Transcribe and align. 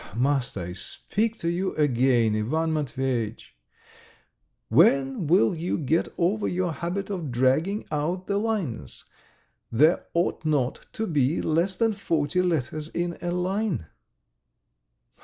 "Must 0.15 0.57
I 0.57 0.73
speak 0.73 1.37
to 1.41 1.47
you 1.47 1.75
again, 1.75 2.35
Ivan 2.35 2.73
Matveyitch? 2.73 3.55
When 4.67 5.27
will 5.27 5.53
you 5.53 5.77
get 5.77 6.07
over 6.17 6.47
your 6.47 6.73
habit 6.73 7.11
of 7.11 7.29
dragging 7.29 7.85
out 7.91 8.25
the 8.25 8.39
lines? 8.39 9.05
There 9.71 10.03
ought 10.15 10.43
not 10.43 10.87
to 10.93 11.05
be 11.05 11.39
less 11.39 11.75
than 11.75 11.93
forty 11.93 12.41
letters 12.41 12.89
in 12.89 13.15
a 13.21 13.29
line." 13.29 13.89